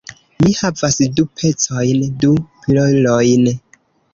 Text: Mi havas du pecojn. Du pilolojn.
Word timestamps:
Mi 0.43 0.53
havas 0.59 0.97
du 1.19 1.25
pecojn. 1.41 2.03
Du 2.25 2.33
pilolojn. 2.65 3.51